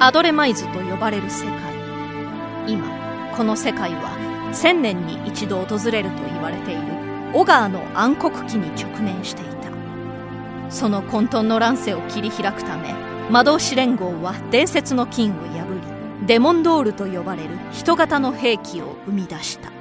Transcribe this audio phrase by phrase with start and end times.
[0.00, 1.54] アドレマイズと呼ばれる世界。
[2.66, 2.84] 今
[3.36, 6.82] この世界は千年に一度訪れると言われている
[7.32, 9.70] オガーの暗黒期に直面していた。
[10.70, 12.92] その混沌の乱世を切り開くため
[13.30, 15.66] 魔導士連合は伝説の金を破
[16.20, 19.73] りデモンドールと呼ばれる人型の兵器を生み出した。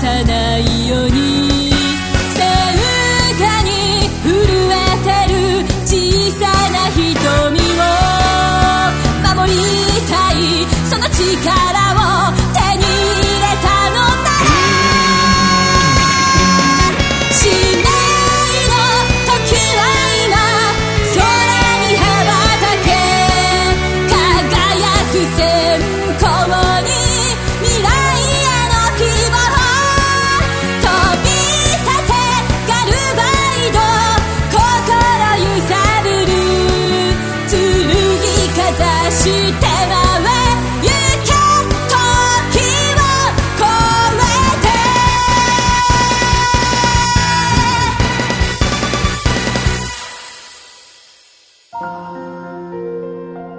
[0.00, 1.35] さないように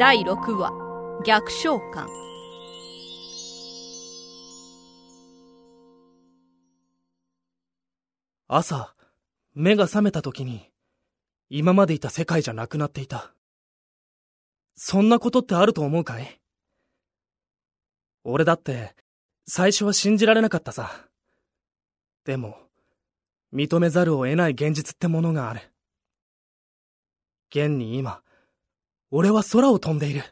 [0.00, 0.72] 第6話
[1.26, 2.06] 逆召喚
[8.48, 8.94] 朝、
[9.52, 10.70] 目が覚めた時に、
[11.50, 13.34] 今までいた世界じゃなくなっていた。
[14.74, 16.40] そんなことってあると思うかい？
[18.24, 18.94] 俺だって、
[19.46, 20.90] 最初は信じられなかったさ。
[22.24, 22.56] でも、
[23.52, 25.60] 認めざるを得ない現実ってものがある。
[27.50, 28.22] 現に今、
[29.10, 30.22] 俺は空を飛んでいる。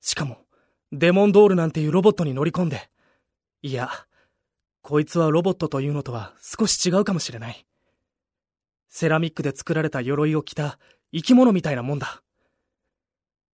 [0.00, 0.38] しかも、
[0.92, 2.90] デモンドールなんていうロボットに乗り込んで。
[3.62, 3.90] いや、
[4.82, 7.66] こいつはロボットというのとは少し違うかもしれない。
[8.88, 10.78] セラミックで作られた鎧を着た
[11.12, 12.22] 生き物みたいなもんだ。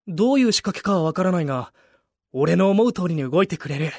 [0.07, 1.73] どういう仕掛けかはわからないが、
[2.33, 3.91] 俺の思う通りに動いてくれる。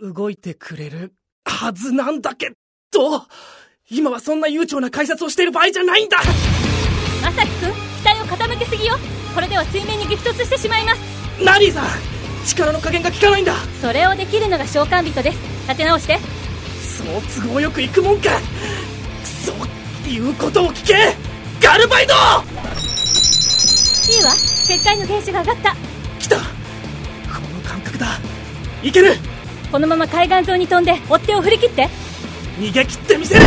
[0.00, 1.14] 動いてくれる
[1.44, 2.52] はずなんだけ
[2.90, 3.26] ど、
[3.90, 6.18] 今はそんな悠長な解説をしている場合じゃないんだ
[8.24, 8.98] を傾けすぎよ。
[9.34, 11.00] これでは水面に激突してしまいます。
[11.42, 11.86] ナリーさん
[12.46, 13.54] 力の加減が効かないんだ。
[13.80, 15.38] それをできるのが召喚人です。
[15.68, 16.18] 立て直して。
[16.80, 18.30] そう都合よくいくもんか。
[18.30, 18.36] く
[19.26, 19.52] そ
[20.08, 21.14] 言うことを聞け。
[21.60, 22.14] ガルバイド！
[22.14, 22.16] い
[24.18, 24.30] いわ。
[24.66, 25.76] 結界のゲージが上がった。
[26.18, 26.36] 来た。
[26.36, 26.42] こ
[27.54, 28.18] の感覚だ。
[28.82, 29.16] いける。
[29.72, 31.88] このまま海岸沿いに飛んで追っ手を振り切って。
[32.58, 33.42] 逃げ切ってみせる。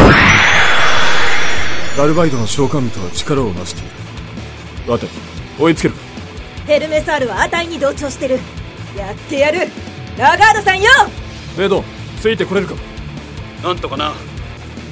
[1.96, 3.90] ガルバイドの召喚人は力を増している
[4.88, 5.12] 渡り
[5.60, 5.94] 追いつける。
[5.94, 6.00] か
[6.66, 8.40] ヘルメサールは値に同調してる。
[8.98, 9.68] やってやる。
[10.18, 10.90] ラガードさんよ！
[11.58, 11.84] メイド
[12.20, 12.76] ついてこれるか。
[13.64, 14.14] なんとかな。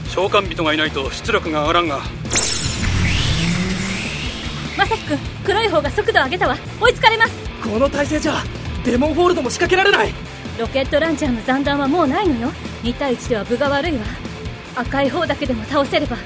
[0.10, 2.00] 召喚人がいないと出力が上がらんが。
[4.78, 6.58] まさきくん黒い方が速度を上げたわ。
[6.82, 7.34] 追いつかれます。
[7.64, 8.44] この体勢じゃ
[8.84, 10.14] デモンホールドも仕掛けられない。
[10.60, 12.52] ロケットランチャーの残弾はもうないのよ。
[12.84, 14.00] 2対1では分が悪いわ。
[14.76, 16.18] 赤い方だけでも倒せれば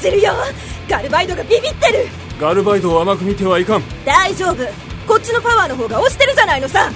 [0.00, 0.32] じるよ。
[0.88, 2.08] ガルバイドがビビってる。
[2.40, 3.82] ガルバイドを甘く見てはいかん。
[4.04, 4.66] 大丈夫。
[5.06, 6.90] こっちのパワーの方が押してるじゃないのさ。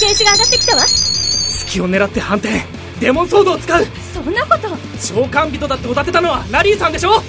[0.00, 0.82] ゲージが上がってきたわ。
[0.86, 2.62] 隙を狙って反転
[3.00, 3.86] デモンソードを使う。
[4.12, 4.68] そんなこと。
[4.98, 7.22] 召喚人だっておだてたのはラリーさんでしょ。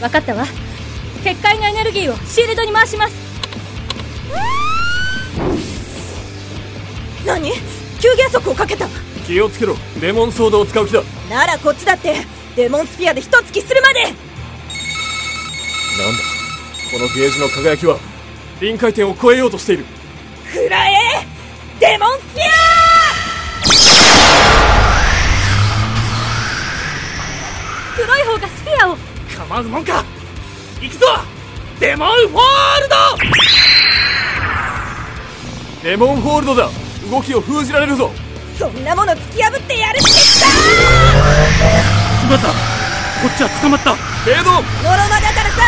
[0.00, 0.44] 分かったわ。
[1.24, 3.14] 結界のエネルギーをシールドに回します。
[7.26, 7.50] 何？
[8.00, 8.86] 急減速をかけた
[9.26, 9.74] 気をつけろ。
[10.00, 11.02] デモンソードを使う気だ。
[11.28, 12.24] ならこっちだって
[12.54, 14.02] デモンスピアで一突きするまで。
[14.04, 14.18] なんだ。
[16.92, 17.98] このゲージの輝きは
[18.60, 19.84] 臨界点を超えようとしている。
[20.52, 20.92] くらえ
[21.80, 22.40] デモンスピ
[27.96, 28.96] 黒い方がスピアを。
[29.36, 30.04] 構うもんか。
[30.80, 31.06] 行くぞ!
[31.80, 32.94] デモンフォールド!
[35.82, 36.70] デモンホールドだ。
[37.10, 38.12] 動きを封じられるぞ。
[38.12, 38.25] ア
[38.58, 40.46] そんなもの突き破ってやるってさ
[42.28, 42.54] まったこ
[43.28, 43.94] っちは捕まった。
[44.24, 44.44] ベイド！
[44.44, 45.62] ノロマだからさ！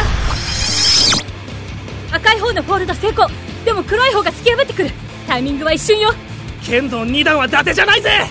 [2.12, 3.28] 赤い方のホールド成功。
[3.64, 4.90] でも黒い方が突き破ってくる。
[5.26, 6.14] タイミングは一瞬よ。
[6.64, 8.10] 剣道2段は伊達じゃないぜ！
[8.10, 8.28] なん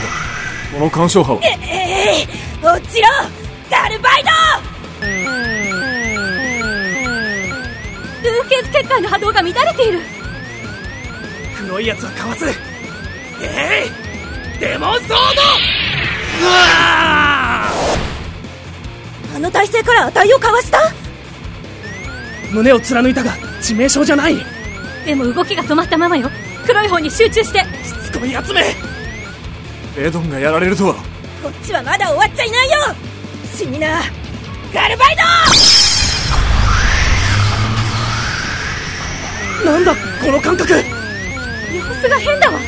[0.00, 0.08] だ？
[0.72, 1.40] この干渉波は？
[1.42, 3.08] ええ落ちろ
[3.70, 4.30] ガルバイド
[8.64, 10.00] ルーケーズ結界の波動が乱れている。
[11.56, 12.46] 黒いやつはかわす。
[13.42, 13.86] え
[14.56, 14.60] い！
[14.60, 15.14] デモンソード！
[15.14, 15.16] う
[16.46, 17.68] わ
[19.34, 20.78] あの体勢から値をかわした？
[22.52, 24.36] 胸を貫いたが致命傷じゃない。
[25.04, 26.30] でも動きが止まったままよ。
[26.66, 27.60] 黒い方に集中して。
[27.84, 28.74] しつこいやつめ！
[29.96, 30.94] ベイドンがやられるとは。
[31.42, 32.76] こっちはまだ終わっちゃいないよ！
[33.54, 34.00] 死にな！
[34.72, 35.22] ガルバイド
[39.64, 40.74] なんだこの感覚。
[40.74, 42.58] 様子が変だわ。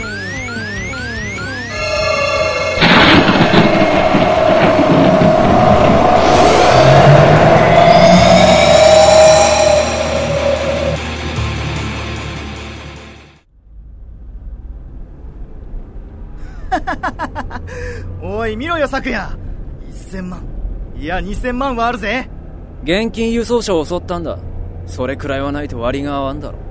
[18.22, 19.36] おい見ろよ昨夜。
[19.92, 20.42] 1000万。
[20.98, 22.30] いや2000万はあるぜ。
[22.84, 24.38] 現金輸送車を襲ったんだ。
[24.86, 26.65] それくらいはないと割が合わんだろ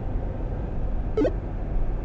[1.18, 1.30] 今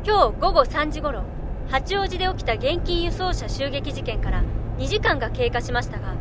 [0.04, 1.24] 日午後3時頃
[1.68, 4.44] 八王子で起きた現金輸送車襲撃事件から
[4.78, 6.14] 2時間が経過しましたが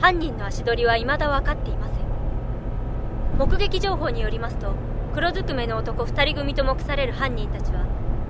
[0.00, 2.04] 犯人の足取りは未だ分かっていません。
[3.38, 4.74] 目撃情報によりますと
[5.14, 7.86] 黒ずくめの男2人組と目される犯人たちは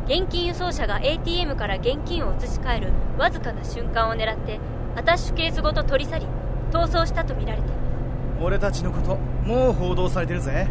[0.06, 4.60] 現金輸送車が ATM から現金を移し替えるわずかな瞬間を狙って
[4.96, 6.26] アタッシュケースごと取り去り
[6.70, 7.90] 逃走したとみられていま
[8.38, 8.44] す。
[8.44, 10.69] 俺たちのこともう報道されてるぜ。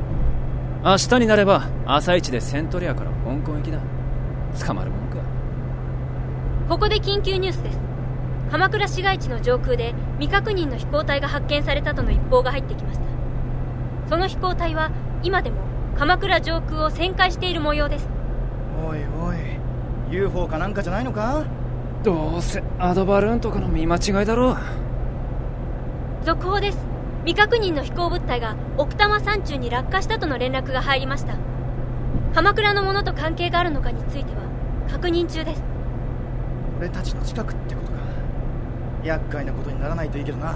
[0.83, 3.79] 明日になれば朝一でセントレアから香港行きだ。
[4.67, 5.15] 捕まるもんか。
[6.67, 7.79] ここで緊急ニュースです。
[8.51, 13.05] 鎌倉市街地の上空で未確認の飛行体が発見されたとの一報が入ってきました。
[14.09, 14.91] その飛行体は
[15.23, 15.61] 今でも
[15.97, 18.09] 鎌倉上空を旋回している模様です。
[18.85, 19.37] おいおい
[20.11, 21.45] UFO かなんかじゃないのか？
[22.03, 24.57] どうせアドバルーンとかの見間違いだろう。
[26.25, 26.77] 続報です
[27.25, 31.35] 未確認の飛行物体が奥多摩山中に落下したとの連絡が入りました。
[32.33, 34.41] 鎌倉のものと関係があるのかについては
[34.91, 35.63] 確認中です。
[36.79, 37.93] 俺たちの近くってことか。
[39.05, 40.55] 厄介なことにならないといいけどな。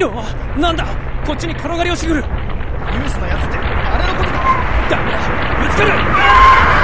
[0.00, 0.84] あなんだ
[1.26, 2.22] こっちに転がり落ちてくる。
[2.22, 4.38] ニュースのやつってあれのことか。
[4.90, 5.18] ダメだ
[5.62, 6.77] ぶつかる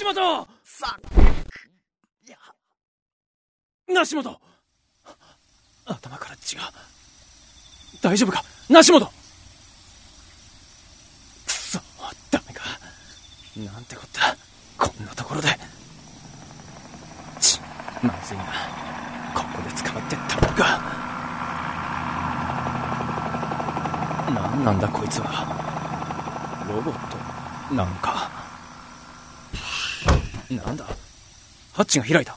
[0.00, 0.48] 梨本！
[0.64, 0.98] さ
[3.86, 4.40] 梨本！
[5.84, 6.72] 頭から血が。
[8.00, 8.42] 大丈夫か？
[8.70, 9.04] 梨本！
[9.04, 9.10] く
[11.50, 11.78] そ
[12.30, 12.62] ダメか？
[13.58, 14.34] なんてこった？
[14.78, 15.48] こんなところで。
[17.38, 17.60] ち
[18.02, 18.44] まずいな。
[19.34, 20.80] ここで捕まってたまるか。
[24.32, 25.44] 何なんだこいつは。
[26.66, 27.74] ロボット？
[27.74, 28.39] なんか
[30.50, 30.84] なんだ？
[31.72, 32.32] ハッチが開いた。
[32.32, 32.36] ん？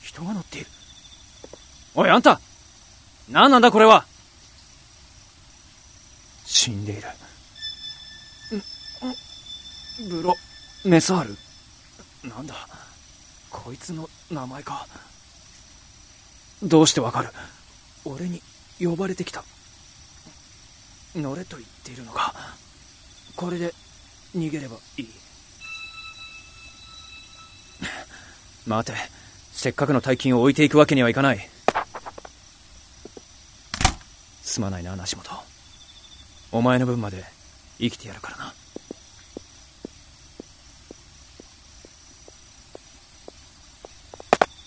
[0.00, 0.66] 人が乗っている。
[1.94, 2.40] おいあんた！
[3.30, 4.06] 何なんだこれは？
[6.44, 7.02] 死んでいる。
[10.10, 10.34] ブロ。
[10.84, 11.24] メサー
[12.22, 12.54] ルなんだ？
[13.50, 14.86] こいつの名前か。
[16.62, 17.28] どうしてわかる？
[18.04, 18.42] 俺に
[18.80, 19.44] 呼ばれてきた。
[21.14, 22.32] 乗れと言っているのか。
[23.36, 23.74] これで
[24.34, 25.08] 逃げればいい
[28.66, 28.98] 待て。
[29.52, 31.48] せっかくの大金を置いていくわけにはいかない。
[34.42, 35.24] すまないな梨本。
[36.52, 37.24] お前の分まで
[37.78, 38.54] 生きてやるからな。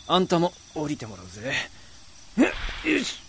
[0.08, 1.54] あんたも降りてもらうぜ。
[2.38, 3.20] よし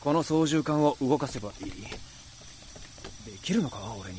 [0.00, 1.72] この操縦桿を動かせばいい。
[3.48, 3.78] きるのか？
[3.98, 4.18] 俺に。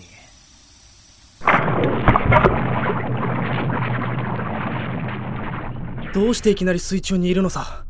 [6.11, 7.85] どうしていきなり水中にいるのさ？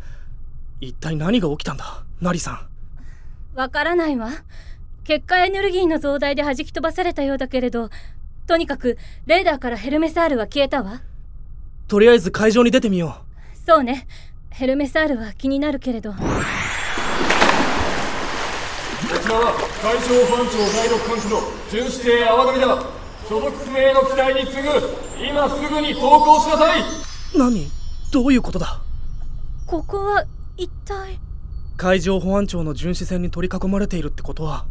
[0.82, 2.04] 一体何が起きたんだ？
[2.20, 3.58] ナリさん。
[3.58, 4.32] わからないわ。
[5.06, 7.90] 結果エネルギーの増大で弾き飛ばされたようだけれど
[8.46, 11.02] とにかくレーダーからヘルメサールは消えたわ。
[11.88, 13.24] とりあえず会場に出てみよ
[13.66, 14.08] そうね。
[14.50, 16.14] ヘルメサールは気になるけれど
[19.30, 22.84] こちらは海上保安庁第六管区の巡視艇泡神だ
[23.30, 24.70] 所属不明の機体に次ぐ
[25.24, 26.82] 今すぐに投降しなさい。
[27.38, 27.68] 何？
[28.12, 28.82] どういうことだ？
[29.68, 30.26] ここは
[30.58, 31.20] 一体？
[31.78, 34.66] 海上保安庁の巡視船に取り囲まれているってことは。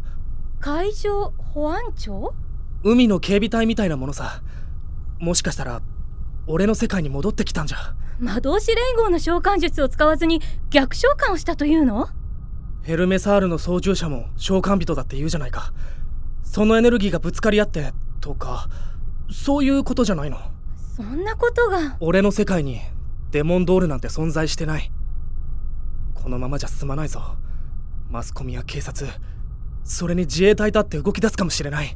[0.59, 2.33] 海上保安庁？
[2.83, 4.41] 海の警備隊みたいなものさ。
[5.19, 5.81] もしかしたら
[6.47, 7.93] 俺の世界に戻ってきたんじゃ。
[8.19, 12.09] 魔導士連合の召喚術を使わずに逆召喚をしたというの？
[12.83, 15.73] ヘルメサールの操縦者も召喚人だって言うじゃないか。
[16.43, 18.67] そのエネルギーがぶつかり合ってとか
[19.31, 20.39] そういうことじゃないの？
[20.95, 21.97] そんなことが。
[21.99, 22.81] 俺の世界に
[23.31, 24.91] デモンドールなんて存在してない。
[26.15, 27.21] このままじゃ済まないぞ。
[28.09, 29.09] マスコミや警察。
[29.83, 31.95] それに自衛隊だって動き出すかもしれない。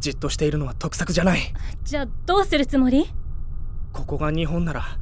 [0.00, 1.40] じっとしているのは得策じゃない。
[1.84, 3.06] じゃあどうするつもり？
[3.92, 4.98] ここが日本なら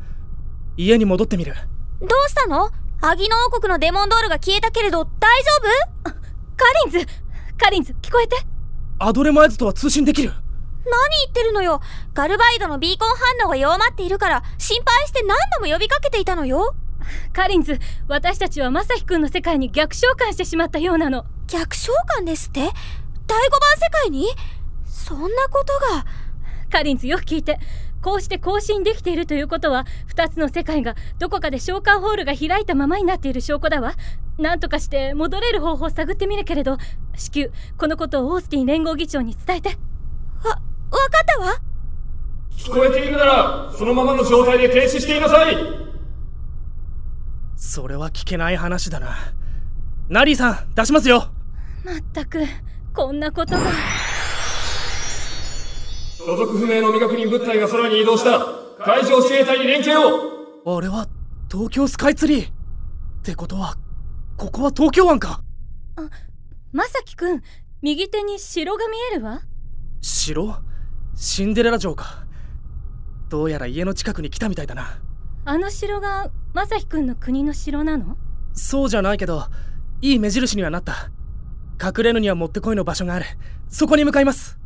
[0.76, 1.54] 家に戻ってみる。
[2.00, 2.70] どうしたの？
[3.04, 5.50] アギノ王国のデモンドールが消えたけれど大丈
[6.04, 6.12] 夫？
[6.56, 7.06] カリンズ
[7.58, 8.36] カリンズ聞こえて。
[9.00, 10.30] アドレマイズとは通信できる。
[10.30, 10.36] 何
[11.24, 11.80] 言ってるのよ。
[12.14, 16.76] ガルバイドのビーコン反応が弱まっているから心配して何度も呼びかけていたのよ。
[17.32, 21.24] カリンズ私たちはマサヒ君の世界に逆召喚してしまったようなの。
[21.48, 22.60] 逆召喚ですって？
[22.60, 22.72] 第5番
[23.78, 24.28] 世界に？
[24.86, 26.06] そんなことが。
[26.70, 27.58] カリンズよく聞いて
[28.02, 33.94] こうして更新できているということは2つの世界がどこかで召喚ホールが開いたままになっている証拠だわ。
[34.38, 36.78] 何とかして戻れる方法を探ってみるけれど。
[37.14, 39.68] 至急このことをオースティン連合議長に伝えて。
[39.68, 39.74] わ、
[40.50, 40.60] わか
[41.22, 41.54] ったわ。
[42.56, 45.56] 聞こえているならそのままの状態で停止していなさい。
[47.56, 49.16] それは聞けない話だな。
[50.08, 51.28] ナリーさん出しますよ。
[51.84, 52.40] まったく
[52.92, 53.60] こんなことが
[56.24, 58.46] 所属不明の未確認物体が空に移動した
[58.84, 60.76] 海上自衛隊に連携を。
[60.76, 61.08] あれは
[61.50, 62.48] 東京スカイツリー。
[62.48, 62.52] っ
[63.24, 63.76] てことは
[64.36, 65.42] ここは東京湾か。
[65.96, 66.08] あ
[66.72, 67.42] まさきくん
[67.82, 69.42] 右手に城が見えるわ。
[70.00, 70.54] 城？
[71.16, 72.24] シンデレラ城か。
[73.28, 75.00] どうやら家の近くに来たみたいだな。
[75.44, 78.16] あの城がまさきくんの国の城なの？
[78.52, 79.46] そうじゃないけど
[80.00, 81.10] いい目印にはなった。
[81.82, 83.24] 隠れるにはもってこいの場所がある。
[83.68, 84.56] そこに向かいます